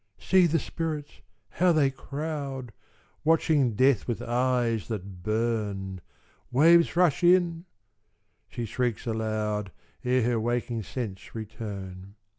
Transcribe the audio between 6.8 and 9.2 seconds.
rush in" she shrieks